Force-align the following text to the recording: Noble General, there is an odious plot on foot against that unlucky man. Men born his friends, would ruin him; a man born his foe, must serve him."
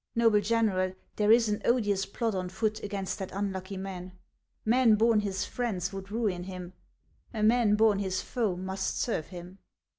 Noble 0.15 0.41
General, 0.41 0.93
there 1.17 1.31
is 1.31 1.47
an 1.47 1.61
odious 1.63 2.07
plot 2.07 2.33
on 2.33 2.49
foot 2.49 2.81
against 2.81 3.19
that 3.19 3.31
unlucky 3.31 3.77
man. 3.77 4.13
Men 4.65 4.95
born 4.95 5.19
his 5.19 5.45
friends, 5.45 5.93
would 5.93 6.09
ruin 6.09 6.45
him; 6.45 6.73
a 7.35 7.43
man 7.43 7.75
born 7.75 7.99
his 7.99 8.19
foe, 8.19 8.55
must 8.55 8.99
serve 8.99 9.27
him." 9.27 9.59